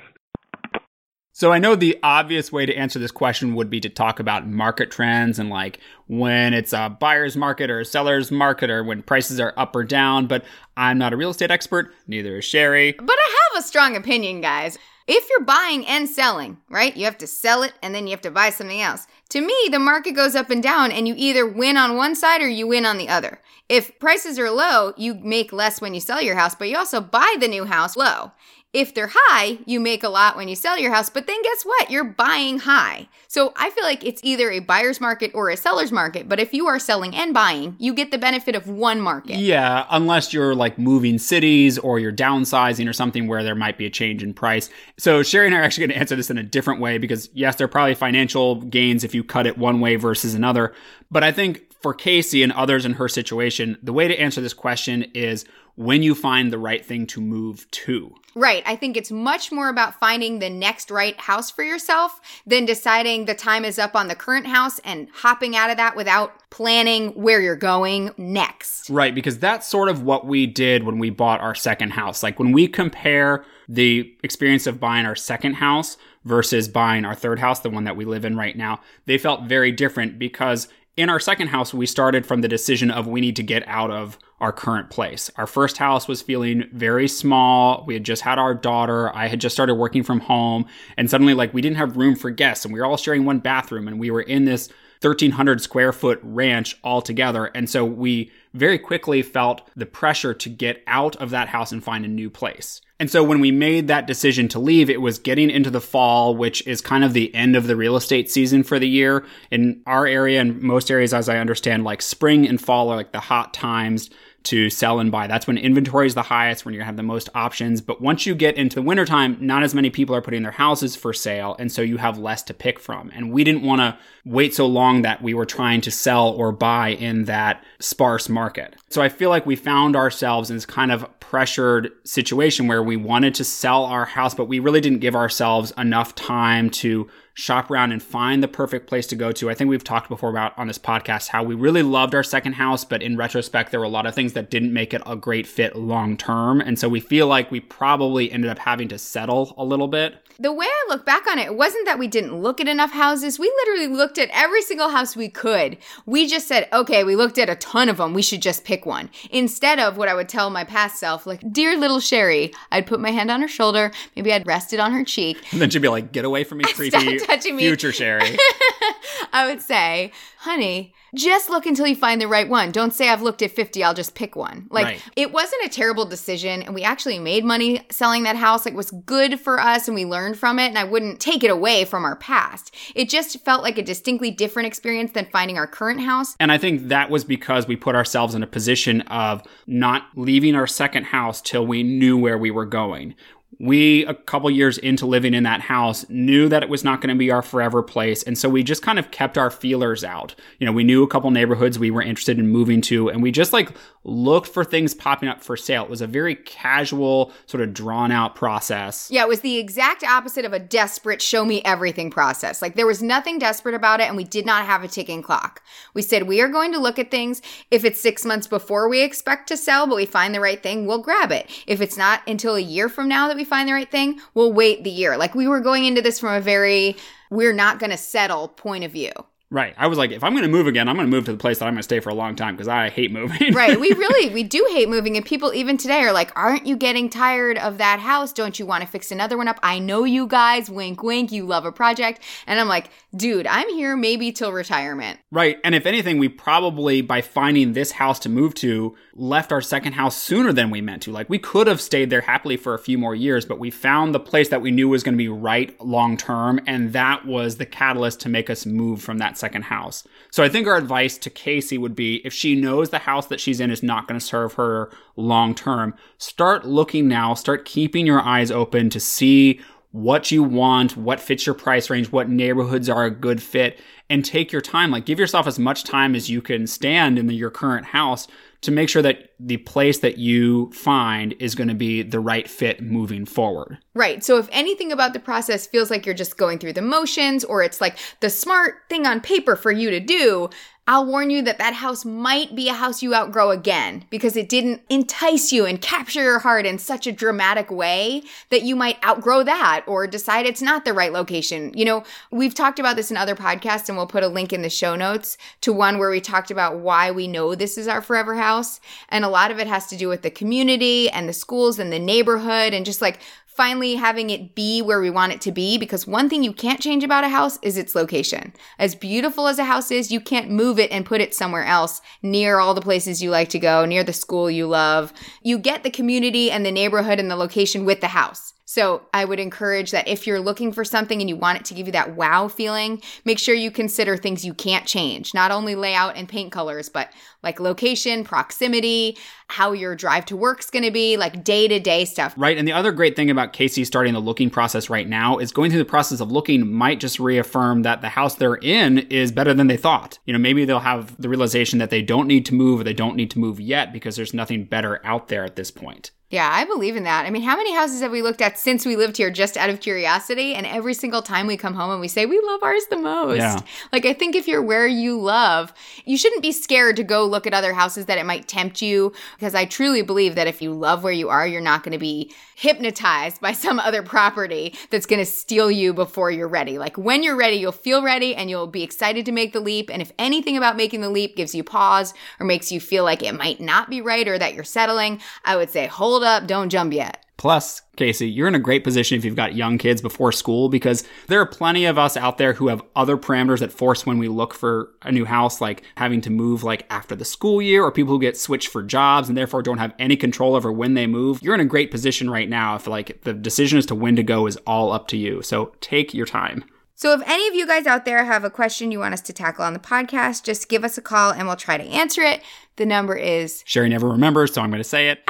[1.33, 4.47] So I know the obvious way to answer this question would be to talk about
[4.47, 9.03] market trends and like when it's a buyer's market or a seller's market or when
[9.03, 10.43] prices are up or down, but
[10.75, 12.93] I'm not a real estate expert, neither is Sherry.
[12.93, 14.79] But I have a strong opinion, guys.
[15.07, 16.95] If you're buying and selling, right?
[16.95, 19.07] You have to sell it and then you have to buy something else.
[19.29, 22.41] To me, the market goes up and down and you either win on one side
[22.41, 23.39] or you win on the other.
[23.69, 26.99] If prices are low, you make less when you sell your house, but you also
[26.99, 28.31] buy the new house low.
[28.77, 31.63] If they're high, you make a lot when you sell your house, but then guess
[31.63, 31.89] what?
[31.89, 33.07] You're buying high.
[33.27, 36.53] So I feel like it's either a buyer's market or a seller's market, but if
[36.53, 39.37] you are selling and buying, you get the benefit of one market.
[39.39, 43.87] Yeah, unless you're like moving cities or you're downsizing or something where there might be
[43.87, 44.69] a change in price.
[44.99, 47.31] So Sherry and I are actually going to answer this in a different way because
[47.33, 50.75] yes, there are probably financial gains if you cut it one way versus another.
[51.09, 54.53] But I think for Casey and others in her situation, the way to answer this
[54.53, 58.13] question is when you find the right thing to move to.
[58.35, 58.63] Right.
[58.65, 63.25] I think it's much more about finding the next right house for yourself than deciding
[63.25, 67.09] the time is up on the current house and hopping out of that without planning
[67.09, 68.89] where you're going next.
[68.89, 69.13] Right.
[69.13, 72.21] Because that's sort of what we did when we bought our second house.
[72.21, 77.39] Like when we compare the experience of buying our second house versus buying our third
[77.39, 81.09] house, the one that we live in right now, they felt very different because in
[81.09, 84.17] our second house, we started from the decision of we need to get out of
[84.41, 85.29] our current place.
[85.37, 87.83] Our first house was feeling very small.
[87.85, 89.15] We had just had our daughter.
[89.15, 90.65] I had just started working from home.
[90.97, 93.39] And suddenly, like, we didn't have room for guests and we were all sharing one
[93.39, 94.69] bathroom and we were in this
[95.01, 97.45] 1300 square foot ranch all together.
[97.45, 101.83] And so we very quickly felt the pressure to get out of that house and
[101.83, 102.81] find a new place.
[102.99, 106.35] And so when we made that decision to leave, it was getting into the fall,
[106.35, 109.23] which is kind of the end of the real estate season for the year.
[109.51, 113.11] In our area and most areas, as I understand, like spring and fall are like
[113.11, 114.09] the hot times
[114.43, 115.27] to sell and buy.
[115.27, 117.81] That's when inventory is the highest, when you have the most options.
[117.81, 120.95] But once you get into the wintertime, not as many people are putting their houses
[120.95, 121.55] for sale.
[121.59, 123.11] And so you have less to pick from.
[123.13, 126.51] And we didn't want to wait so long that we were trying to sell or
[126.51, 128.75] buy in that sparse market.
[128.89, 132.95] So I feel like we found ourselves in this kind of pressured situation where we
[132.95, 137.69] wanted to sell our house, but we really didn't give ourselves enough time to shop
[137.69, 139.47] around and find the perfect place to go to.
[139.47, 142.53] I think we've talked before about on this podcast how we really loved our second
[142.53, 145.15] house, but in retrospect, there were a lot of things that didn't make it a
[145.15, 146.59] great fit long term.
[146.59, 150.15] And so we feel like we probably ended up having to settle a little bit.
[150.39, 152.91] The way I look back on it, it wasn't that we didn't look at enough
[152.91, 153.39] houses.
[153.39, 155.77] We literally looked at every single house we could.
[156.05, 158.13] We just said, okay, we looked at a ton of them.
[158.13, 159.09] We should just pick one.
[159.31, 162.99] Instead of what I would tell my past self, like, dear little Sherry, I'd put
[162.99, 163.91] my hand on her shoulder.
[164.15, 165.37] Maybe I'd rest it on her cheek.
[165.51, 167.63] And then she'd be like, get away from me, creepy touching me.
[167.63, 168.37] future Sherry.
[169.33, 172.71] I would say, honey, just look until you find the right one.
[172.71, 174.67] Don't say I've looked at 50, I'll just pick one.
[174.69, 175.01] Like Right.
[175.15, 178.65] it wasn't a terrible decision and we actually made money selling that house.
[178.65, 181.43] Like it was good for us and we learned from it and I wouldn't take
[181.43, 182.75] it away from our past.
[182.95, 186.35] It just felt like a distinctly different experience than finding our current house.
[186.39, 190.55] And I think that was because we put ourselves in a position of not leaving
[190.55, 193.15] our second house till we knew where we were going.
[193.59, 197.09] We, a couple years into living in that house, knew that it was not going
[197.09, 198.21] to be our forever place.
[198.23, 200.35] And so we just kind of kept our feelers out.
[200.59, 203.31] You know, we knew a couple neighborhoods we were interested in moving to, and we
[203.31, 203.71] just like
[204.03, 205.83] looked for things popping up for sale.
[205.83, 209.09] It was a very casual, sort of drawn out process.
[209.11, 212.61] Yeah, it was the exact opposite of a desperate show me everything process.
[212.61, 215.61] Like there was nothing desperate about it and we did not have a ticking clock.
[215.93, 217.41] We said we are going to look at things.
[217.69, 220.85] If it's 6 months before we expect to sell but we find the right thing,
[220.85, 221.49] we'll grab it.
[221.67, 224.53] If it's not until a year from now that we find the right thing, we'll
[224.53, 225.17] wait the year.
[225.17, 226.95] Like we were going into this from a very
[227.29, 229.11] we're not going to settle point of view.
[229.49, 229.73] Right.
[229.77, 231.37] I was like, if I'm going to move again, I'm going to move to the
[231.37, 233.53] place that I'm going to stay for a long time because I hate moving.
[233.53, 233.79] right.
[233.79, 237.09] We really we do hate moving and people even today are like, "Aren't you getting
[237.09, 238.33] tired of that house?
[238.33, 239.57] Don't you want to fix another one up?
[239.63, 243.69] I know you guys, wink wink, you love a project." And I'm like, "Dude, I'm
[243.69, 245.59] here maybe till retirement." Right.
[245.63, 249.93] And if anything, we probably, by finding this house to move to, left our second
[249.93, 251.11] house sooner than we meant to.
[251.11, 254.13] Like, we could have stayed there happily for a few more years, but we found
[254.13, 256.59] the place that we knew was going to be right long term.
[256.67, 260.07] And that was the catalyst to make us move from that second house.
[260.31, 263.39] So I think our advice to Casey would be if she knows the house that
[263.39, 268.05] she's in is not going to serve her long term, start looking now, start keeping
[268.05, 269.59] your eyes open to see
[269.91, 274.23] what you want, what fits your price range, what neighborhoods are a good fit, and
[274.23, 274.91] take your time.
[274.91, 278.27] Like give yourself as much time as you can stand in the, your current house
[278.61, 282.49] to make sure that the place that you find is going to be the right
[282.49, 283.77] fit moving forward.
[283.93, 284.23] Right.
[284.23, 287.61] So if anything about the process feels like you're just going through the motions or
[287.61, 290.49] it's like the smart thing on paper for you to do,
[290.89, 294.47] I'll warn you that that house might be a house you outgrow again because it
[294.47, 299.03] didn't entice you and capture your heart in such a dramatic way that you might
[299.03, 301.73] outgrow that or decide it's not the right location.
[301.75, 304.61] You know, we've talked about this in other podcasts and we'll put a link in
[304.61, 308.01] the show notes to one where we talked about why we know this is our
[308.01, 308.79] forever house.
[309.09, 311.91] And a lot of it has to do with the community and the schools and
[311.91, 313.19] the neighborhood and just like
[313.57, 316.79] finally having it be where we want it to be because one thing you can't
[316.79, 318.53] change about a house is its location.
[318.77, 321.99] As beautiful as a house is, you can't move it and put it somewhere else
[322.21, 325.11] near all the places you like to go, near the school you love.
[325.41, 328.53] You get the community and the neighborhood and the location with the house.
[328.69, 331.73] So I would encourage that if you're looking for something and you want it to
[331.73, 335.33] give you that wow feeling, make sure you consider things you can't change.
[335.33, 340.69] Not only layout and paint colors, but like location, proximity, how your drive to work's
[340.69, 342.33] going to be, like day to day stuff.
[342.35, 342.57] Right.
[342.57, 345.71] And the other great thing about Casey starting the looking process right now is going
[345.71, 349.53] through the process of looking might just reaffirm that the house they're in is better
[349.53, 350.19] than they thought.
[350.25, 352.91] You know, maybe they'll have the realization that they don't need to move or they
[352.91, 356.11] don't need to move yet because there's nothing better out there at this point.
[356.29, 357.25] Yeah, I believe in that.
[357.25, 359.69] I mean, how many houses have we looked at since we lived here just out
[359.69, 360.55] of curiosity?
[360.55, 363.37] And every single time we come home and we say, we love ours the most.
[363.37, 363.61] Yeah.
[363.93, 365.71] Like, I think if you're where you love,
[366.03, 369.13] you shouldn't be scared to go look at other houses that it might tempt you.
[369.37, 371.97] Because I truly believe that if you love where you are, you're not going to
[371.97, 376.77] be hypnotized by some other property that's going to steal you before you're ready.
[376.77, 379.89] Like, when you're ready, you'll feel ready and you'll be excited to make the leap.
[379.89, 383.23] And if anything about making the leap gives you pause or makes you feel like
[383.23, 386.69] it might not be right or that you're settling, I would say, hold up, don't
[386.69, 387.23] jump yet.
[387.37, 391.03] Plus, Casey, you're in a great position if you've got young kids before school because
[391.27, 394.27] there are plenty of us out there who have other parameters that force when we
[394.27, 397.91] look for a new house, like having to move like after the school year or
[397.91, 401.05] people who get switched for jobs and therefore don't have any control over when they
[401.05, 401.39] move.
[401.43, 404.23] You're in a great position right now if like the decision as to when to
[404.23, 405.43] go is all up to you.
[405.43, 406.65] So take your time.
[406.95, 409.31] So, if any of you guys out there have a question you want us to
[409.31, 412.41] tackle on the podcast, just give us a call and we'll try to answer it.
[412.77, 415.19] The number is Sherry never remembers, so I'm going to say it.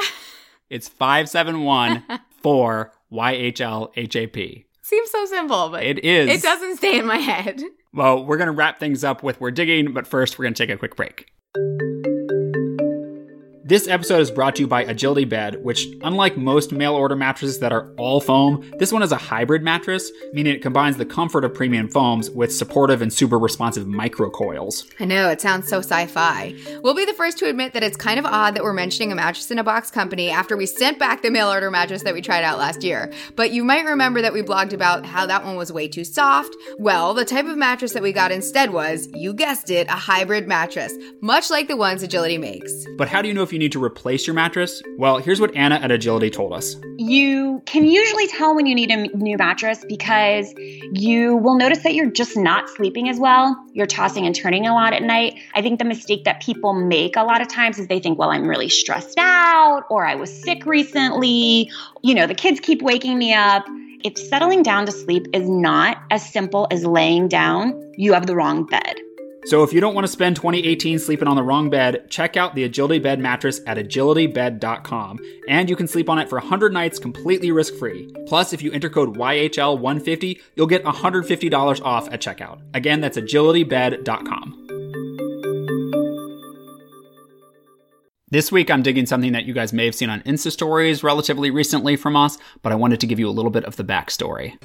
[0.70, 2.04] It's 571
[2.42, 4.64] 4 YHLHAP.
[4.82, 6.28] Seems so simple, but It is.
[6.28, 7.62] it doesn't stay in my head.
[7.92, 10.66] Well, we're going to wrap things up with We're Digging, but first we're going to
[10.66, 11.26] take a quick break.
[13.68, 17.58] This episode is brought to you by Agility Bed, which, unlike most mail order mattresses
[17.58, 21.44] that are all foam, this one is a hybrid mattress, meaning it combines the comfort
[21.44, 24.86] of premium foams with supportive and super responsive micro coils.
[24.98, 26.54] I know, it sounds so sci fi.
[26.82, 29.14] We'll be the first to admit that it's kind of odd that we're mentioning a
[29.14, 32.22] mattress in a box company after we sent back the mail order mattress that we
[32.22, 33.12] tried out last year.
[33.36, 36.56] But you might remember that we blogged about how that one was way too soft.
[36.78, 40.48] Well, the type of mattress that we got instead was, you guessed it, a hybrid
[40.48, 42.72] mattress, much like the ones Agility makes.
[42.96, 44.82] But how do you know if you need to replace your mattress?
[44.96, 46.76] Well, here's what Anna at Agility told us.
[46.96, 50.52] You can usually tell when you need a new mattress because
[50.92, 53.56] you will notice that you're just not sleeping as well.
[53.72, 55.38] You're tossing and turning a lot at night.
[55.54, 58.30] I think the mistake that people make a lot of times is they think, well,
[58.30, 61.70] I'm really stressed out or I was sick recently.
[62.02, 63.66] You know, the kids keep waking me up.
[64.04, 68.36] If settling down to sleep is not as simple as laying down, you have the
[68.36, 69.00] wrong bed.
[69.48, 72.54] So if you don't want to spend 2018 sleeping on the wrong bed, check out
[72.54, 75.18] the Agility Bed mattress at agilitybed.com.
[75.48, 78.14] And you can sleep on it for 100 nights completely risk free.
[78.26, 82.60] Plus, if you enter code YHL150, you'll get $150 off at checkout.
[82.74, 84.66] Again, that's agilitybed.com.
[88.30, 91.50] This week, I'm digging something that you guys may have seen on Insta stories relatively
[91.50, 94.58] recently from us, but I wanted to give you a little bit of the backstory.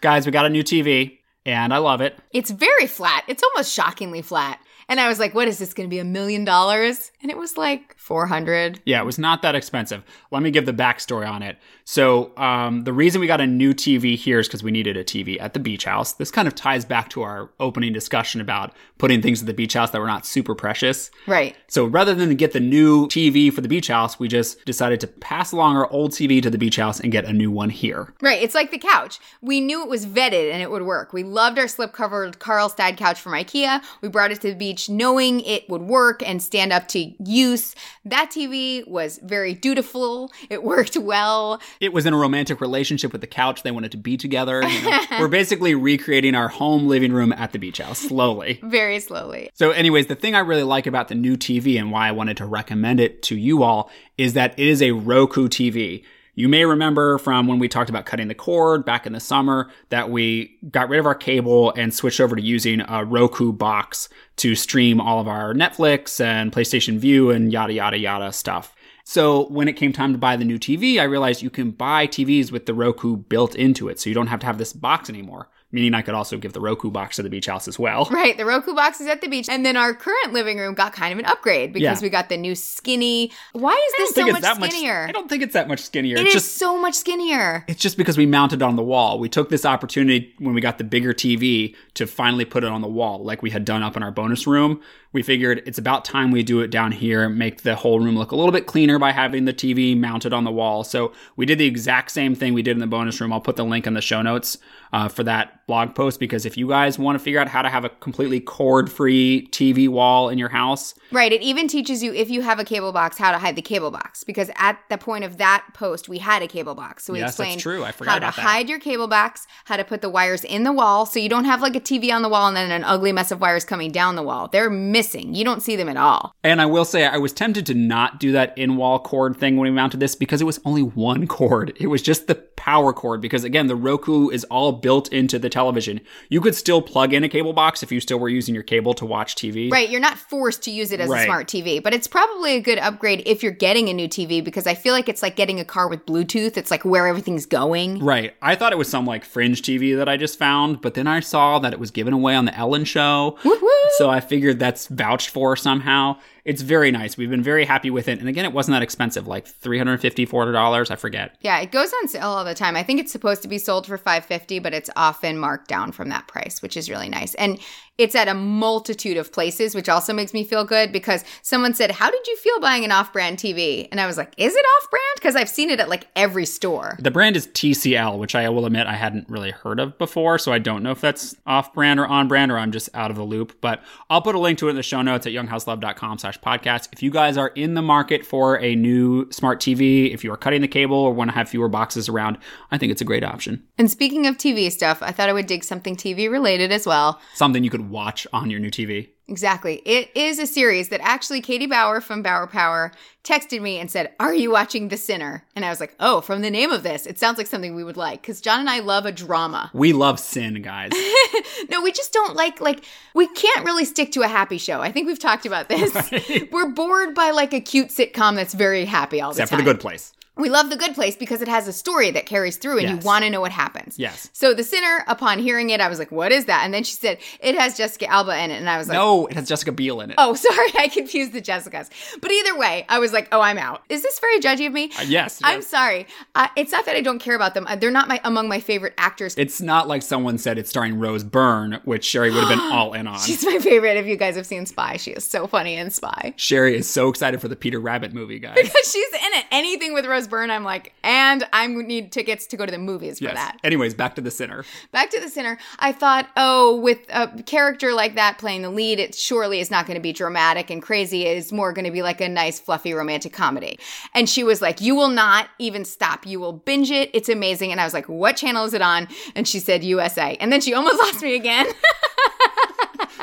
[0.00, 2.18] Guys, we got a new TV, and I love it.
[2.32, 3.24] It's very flat.
[3.28, 4.58] It's almost shockingly flat.
[4.88, 7.12] And I was like, what is this going to be a million dollars?
[7.20, 8.80] And it was like 400.
[8.86, 10.02] Yeah, it was not that expensive.
[10.30, 11.58] Let me give the backstory on it.
[11.84, 15.04] So, um, the reason we got a new TV here is because we needed a
[15.04, 16.14] TV at the beach house.
[16.14, 19.74] This kind of ties back to our opening discussion about putting things at the beach
[19.74, 21.10] house that were not super precious.
[21.26, 21.54] Right.
[21.68, 25.06] So, rather than get the new TV for the beach house, we just decided to
[25.06, 28.14] pass along our old TV to the beach house and get a new one here.
[28.22, 28.42] Right.
[28.42, 29.18] It's like the couch.
[29.42, 31.12] We knew it was vetted and it would work.
[31.12, 33.82] We loved our slip covered Karlstad couch from IKEA.
[34.00, 37.74] We brought it to the beach knowing it would work and stand up to use.
[38.04, 40.32] That TV was very dutiful.
[40.48, 41.60] It worked well.
[41.80, 43.62] It was in a romantic relationship with the couch.
[43.62, 44.62] They wanted to be together.
[44.66, 45.00] You know?
[45.18, 48.58] We're basically recreating our home living room at the beach house slowly.
[48.64, 49.50] Very slowly.
[49.52, 52.38] So, anyways, the thing I really like about the new TV and why I wanted
[52.38, 56.04] to recommend it to you all is that it is a Roku TV.
[56.40, 59.70] You may remember from when we talked about cutting the cord back in the summer
[59.90, 64.08] that we got rid of our cable and switched over to using a Roku box
[64.36, 68.74] to stream all of our Netflix and PlayStation Vue and yada, yada, yada stuff.
[69.04, 72.06] So when it came time to buy the new TV, I realized you can buy
[72.06, 74.00] TVs with the Roku built into it.
[74.00, 75.50] So you don't have to have this box anymore.
[75.72, 78.08] Meaning I could also give the Roku box to the beach house as well.
[78.20, 78.36] Right.
[78.36, 79.48] The Roku box is at the beach.
[79.48, 82.06] And then our current living room got kind of an upgrade because Yeah.
[82.06, 83.30] we got the new skinny.
[83.52, 85.02] Why is this so much that skinnier?
[85.02, 85.08] much.
[85.08, 86.16] I don't think it's that much skinnier.
[86.16, 87.64] It it's is just so much skinnier.
[87.68, 89.18] It's just because we mounted it on the wall.
[89.18, 92.82] We took this opportunity when we got the bigger TV to finally put it on
[92.82, 94.80] the wall, like we had done up in our bonus room.
[95.12, 98.30] We figured it's about time we do it down here, make the whole room look
[98.30, 100.84] a little bit cleaner by having the TV mounted on the wall.
[100.84, 103.32] So we did the exact same thing we did in the bonus room.
[103.32, 104.58] I'll put the link in the show notes
[104.92, 107.68] uh, for that blog post because if you guys want to figure out how to
[107.68, 111.32] have a completely cord free TV wall in your house, Right.
[111.32, 113.90] It even teaches you if you have a cable box how to hide the cable
[113.90, 117.04] box because at the point of that post we had a cable box.
[117.04, 117.82] So we Yes, explained true.
[117.84, 118.42] I forgot how to that.
[118.42, 121.46] hide your cable box, how to put the wires in the wall so you don't
[121.46, 123.90] have like a TV on the wall and then an ugly mess of wires coming
[123.92, 124.48] down the wall.
[124.48, 125.34] They're missing.
[125.34, 126.32] You don't see them at all.
[126.44, 129.56] And I will say, I was tempted to not do that in wall cord thing
[129.56, 131.76] when we mounted this because it was only one cord.
[131.80, 135.48] It was just the power cord because, again, the Roku is all built into the
[135.48, 135.59] television.
[135.60, 138.64] Television, you could still plug in a cable box if you still were using your
[138.64, 139.70] cable to watch TV.
[139.70, 141.20] Right, you're not forced to use it as Right.
[141.20, 144.42] a smart TV, but it's probably a good upgrade if you're getting a new TV
[144.42, 146.56] because I feel like it's like getting a car with Bluetooth.
[146.56, 147.98] It's like where everything's going.
[148.02, 148.34] Right.
[148.40, 151.20] I thought it was some like fringe TV that I just found, but then I
[151.20, 153.36] saw that it was given away on the Ellen show.
[153.44, 153.68] Woo-hoo.
[153.98, 156.16] So I figured that's vouched for somehow.
[156.50, 157.16] It's very nice.
[157.16, 158.18] We've been very happy with it.
[158.18, 161.36] And again, it wasn't that expensive, like $350, $400, I forget.
[161.40, 162.74] Yeah, it goes on sale all the time.
[162.74, 166.08] I think it's supposed to be sold for 550, but it's often marked down from
[166.08, 167.34] that price, which is really nice.
[167.36, 167.60] And
[168.00, 171.90] it's at a multitude of places, which also makes me feel good because someone said,
[171.90, 173.88] How did you feel buying an off brand TV?
[173.90, 175.02] And I was like, Is it off brand?
[175.16, 176.96] Because I've seen it at like every store.
[176.98, 180.50] The brand is TCL, which I will admit I hadn't really heard of before, so
[180.50, 183.18] I don't know if that's off brand or on brand or I'm just out of
[183.18, 183.60] the loop.
[183.60, 186.88] But I'll put a link to it in the show notes at younghouselove.com slash podcast.
[186.92, 190.38] If you guys are in the market for a new smart TV, if you are
[190.38, 192.38] cutting the cable or want to have fewer boxes around,
[192.70, 193.62] I think it's a great option.
[193.76, 197.20] And speaking of TV stuff, I thought I would dig something TV related as well.
[197.34, 199.08] Something you could watch on your new TV.
[199.28, 199.76] Exactly.
[199.84, 202.90] It is a series that actually Katie Bower from Bower Power
[203.22, 205.44] texted me and said, Are you watching The Sinner?
[205.54, 207.84] And I was like, Oh, from the name of this, it sounds like something we
[207.84, 208.22] would like.
[208.22, 209.70] Because John and I love a drama.
[209.72, 210.90] We love sin, guys.
[211.70, 214.80] no, we just don't like, like, we can't really stick to a happy show.
[214.80, 215.94] I think we've talked about this.
[215.94, 216.50] Right.
[216.52, 219.60] We're bored by like a cute sitcom that's very happy all the Except time.
[219.60, 220.12] for the good place.
[220.40, 222.90] We love The Good Place because it has a story that carries through and Yes.
[223.02, 223.98] you want to know what happens.
[223.98, 224.28] Yes.
[224.32, 226.62] So The Sinner, upon hearing it, I was like, what is that?
[226.64, 228.56] And then she said, it has Jessica Alba in it.
[228.56, 230.14] And I was like, No, it has Jessica Biel in it.
[230.18, 231.90] Oh, sorry, I confused the Jessicas.
[232.20, 233.82] But either way, I was like, oh, I'm out.
[233.88, 234.90] Is this very judgy of me?
[234.98, 236.06] Uh, yes, I'm sorry.
[236.34, 237.66] Uh, it's not that I don't care about them.
[237.68, 239.34] Uh, They're not my among my favorite actors.
[239.36, 242.92] It's not like someone said it's starring Rose Byrne, which Sherry would have been all
[242.94, 243.18] in on.
[243.18, 243.96] She's my favorite.
[243.96, 246.34] If you guys have seen Spy, she is so funny in Spy.
[246.36, 248.56] Sherry is so excited for the Peter Rabbit movie, guys.
[248.70, 249.44] Because she's in it.
[249.50, 253.18] Anything with Rose Byrne, I'm like, and I need tickets to go to the movies
[253.18, 253.34] for yes.
[253.34, 253.58] that.
[253.62, 254.64] Anyways, back to the Sinner.
[254.92, 255.58] Back to the Sinner.
[255.78, 259.86] I thought, oh, with a character like that playing the lead, it surely is not
[259.86, 261.24] going to be dramatic and crazy.
[261.24, 263.78] It's more going to be like a nice, fluffy romantic comedy.
[264.14, 266.26] And she was like, you will not even stop.
[266.26, 267.10] You will binge it.
[267.12, 267.72] It's amazing.
[267.72, 269.08] And I was like, what channel is it on?
[269.34, 270.36] And she said USA.
[270.36, 271.66] And then she almost lost me again.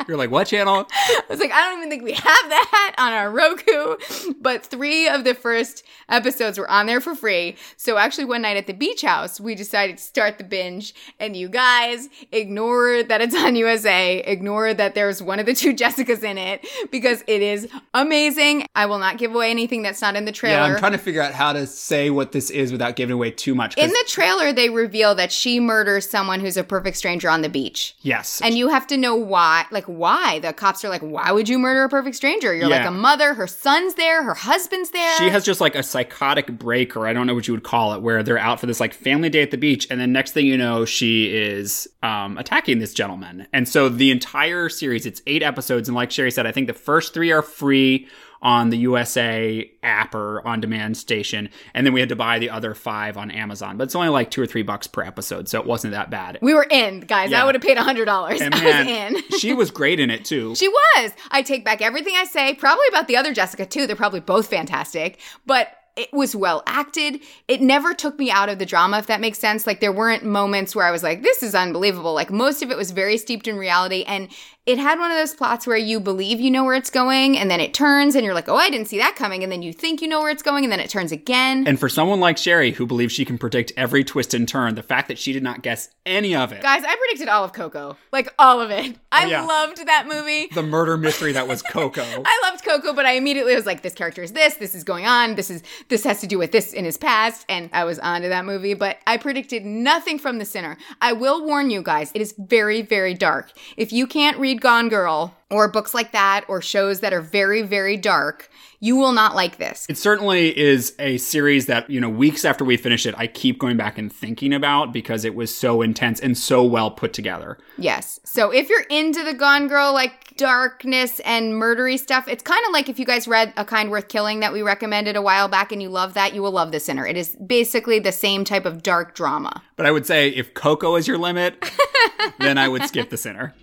[0.08, 0.88] You're like, what channel?
[0.92, 3.96] I was like, I don't even think we have that on our Roku.
[4.40, 7.56] But three of the first episodes were on there for free.
[7.76, 10.94] So actually, one night at the beach house, we decided to start the binge.
[11.20, 15.74] And you guys ignore that it's on USA, ignore that there's one of the two
[15.76, 18.66] Jessicas in it because it is amazing.
[18.76, 20.58] I will not give away anything that's not in the trailer.
[20.58, 23.32] Yeah, I'm trying to figure out how to say what this is without giving away
[23.32, 23.76] too much.
[23.78, 27.50] in the trailer, they reveal that she murders someone who's a perfect stranger on the
[27.50, 27.96] beach.
[28.02, 28.42] yes.
[28.42, 29.66] And you have to know why.
[29.72, 30.40] Like, why?
[30.40, 32.54] The cops are like, why would you murder a perfect stranger?
[32.54, 35.18] You're like a mother, her son's there, her husband's there.
[35.18, 37.94] she has just like a psychotic break, or I don't know what you would call
[37.94, 40.32] it, where they're out for this like family day at the beach, and then next
[40.32, 43.48] thing you know, she is um, attacking this gentleman.
[43.54, 46.74] And so the entire series, it's eight episodes, and like Sherry said, I think the
[46.74, 48.08] first three are free
[48.42, 52.50] on the USA app or on demand station, and then we had to buy the
[52.50, 53.78] other five on Amazon.
[53.78, 56.40] But it's only like two or three bucks per episode, so it wasn't that bad.
[56.42, 57.32] we were in, guys.
[57.32, 57.42] Yeah.
[57.42, 58.42] I would have paid $100.
[58.42, 59.30] And I man, was in.
[59.40, 60.56] she was great in it too.
[60.56, 61.12] She was.
[61.32, 63.88] I take back everything I say, probably about the other Jessica too.
[63.88, 67.22] They're probably both fantastic, but it was well acted.
[67.48, 69.66] It never took me out of the drama, if that makes sense.
[69.66, 72.14] Like there weren't moments where I was like, this is unbelievable.
[72.14, 74.04] Like most of it was very steeped in reality.
[74.04, 74.30] And
[74.68, 77.50] it had one of those plots where you believe you know where it's going and
[77.50, 79.42] then it turns and you're like, oh, I didn't see that coming.
[79.44, 81.66] And then you think you know where it's going and then it turns again.
[81.66, 84.84] and for someone like Sherry, who believes she can predict every twist and turn, the
[84.84, 87.98] fact that she did not guess any of it, Guys, I predicted all of Coco.
[88.12, 88.96] Like all of it.
[89.12, 89.46] I Oh, yeah.
[89.46, 90.48] loved that movie.
[90.54, 92.04] the murder mystery that was Coco.
[92.26, 95.06] I loved Coco, but I immediately was like, this character is this, this is going
[95.06, 98.00] on, this is this has to do with this in his past, and I was
[98.00, 100.78] onto that movie, but I predicted nothing from The Sinner.
[101.02, 103.52] I will warn you guys, it is very, very dark.
[103.78, 107.62] If you can't read Gone Girl or books like that or shows that are very,
[107.62, 109.86] very dark, you will not like this.
[109.90, 113.58] It certainly is a series that, you know, weeks after we finish it, I keep
[113.58, 117.58] going back and thinking about because it was so intense and so well put together.
[117.78, 118.20] Yes.
[118.24, 122.74] So if you're into the Gone Girl, like darkness and murdery stuff, it's kind of
[122.74, 125.72] like if you guys read A Kind Worth Killing that we recommended a while back
[125.72, 127.08] and you love that, you will love The Sinner.
[127.08, 129.64] It is basically the same type of dark drama.
[129.76, 131.66] But I would say if Coco is your limit,
[132.40, 133.54] then I would skip the sinner.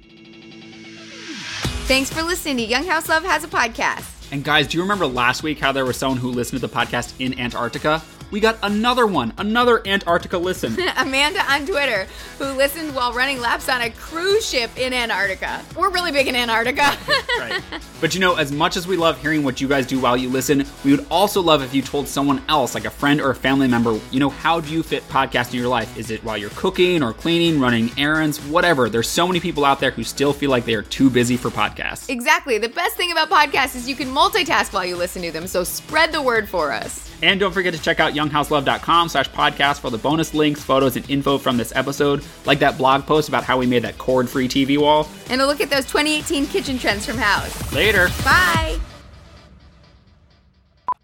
[1.87, 4.33] Thanks for listening to Young House Love Has a Podcast.
[4.33, 6.75] And guys, do you remember last week how there was someone who listened to the
[6.75, 8.03] podcast in Antarctica?
[8.31, 10.77] We got another one, another Antarctica listen.
[10.97, 12.07] Amanda on Twitter,
[12.39, 15.63] who listened while running laps on a cruise ship in Antarctica.
[15.77, 16.97] We're really big in Antarctica.
[17.39, 17.63] right.
[18.01, 20.29] But you know, as much as we love hearing what you guys do while you
[20.29, 23.35] listen, we would also love if you told someone else, like a friend or a
[23.35, 25.97] family member, you know, how do you fit podcast in your life?
[25.97, 28.91] Is it while you're cooking or cleaning, running errands, whatever?
[28.91, 31.49] There's so many people out there who still feel like they are too busy for
[31.49, 32.11] podcasts.
[32.11, 32.59] exactly.
[32.59, 35.65] The best thing about podcasts is you can multitask while you listen to them, so
[35.65, 37.11] spread the word for us.
[37.23, 41.09] And don't forget to check out younghouselove.com slash podcast for the bonus links, photos, and
[41.11, 44.79] info from this episode, like that blog post about how we made that cord-free TV
[44.79, 45.09] wall.
[45.29, 47.73] And a look at those 2018 kitchen trends from Houzz.
[47.73, 48.09] Later.
[48.25, 48.79] Bye.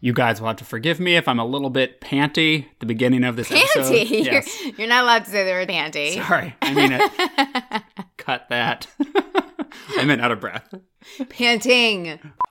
[0.03, 2.87] You guys will have to forgive me if I'm a little bit panty at the
[2.87, 3.85] beginning of this episode.
[3.93, 4.25] Panty.
[4.25, 4.63] Yes.
[4.63, 6.15] You're, you're not allowed to say the word panty.
[6.15, 7.83] Sorry, I mean it.
[8.17, 8.87] Cut that.
[9.97, 10.73] I meant out of breath.
[11.29, 12.19] Panting.